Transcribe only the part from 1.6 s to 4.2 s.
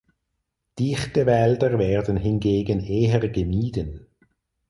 werden hingegen eher gemieden.